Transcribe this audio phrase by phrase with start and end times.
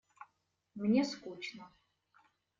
[0.79, 1.69] Мне скучно.